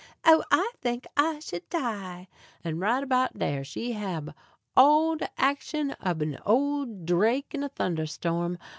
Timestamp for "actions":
5.39-5.93